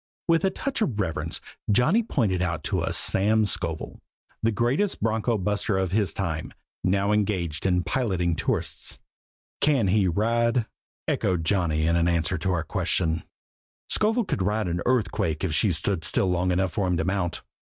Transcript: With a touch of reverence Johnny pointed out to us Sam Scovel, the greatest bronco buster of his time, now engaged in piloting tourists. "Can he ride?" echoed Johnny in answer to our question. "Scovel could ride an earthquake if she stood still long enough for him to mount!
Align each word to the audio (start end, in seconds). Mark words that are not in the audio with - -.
With 0.27 0.43
a 0.43 0.49
touch 0.49 0.81
of 0.81 0.99
reverence 0.99 1.39
Johnny 1.71 2.01
pointed 2.01 2.41
out 2.41 2.63
to 2.63 2.79
us 2.79 2.97
Sam 2.97 3.45
Scovel, 3.45 4.01
the 4.41 4.51
greatest 4.51 4.99
bronco 4.99 5.37
buster 5.37 5.77
of 5.77 5.91
his 5.91 6.11
time, 6.11 6.55
now 6.83 7.11
engaged 7.11 7.67
in 7.67 7.83
piloting 7.83 8.35
tourists. 8.35 8.97
"Can 9.61 9.89
he 9.89 10.07
ride?" 10.07 10.65
echoed 11.07 11.45
Johnny 11.45 11.85
in 11.85 11.95
answer 12.07 12.39
to 12.39 12.51
our 12.51 12.63
question. 12.63 13.21
"Scovel 13.89 14.25
could 14.25 14.41
ride 14.41 14.67
an 14.67 14.81
earthquake 14.87 15.43
if 15.43 15.53
she 15.53 15.71
stood 15.71 16.03
still 16.03 16.31
long 16.31 16.49
enough 16.49 16.71
for 16.71 16.87
him 16.87 16.97
to 16.97 17.05
mount! 17.05 17.43